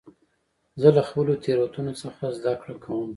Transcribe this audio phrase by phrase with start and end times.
[0.81, 3.09] زه له خپلو تېروتنو څخه زدهکړه کوم.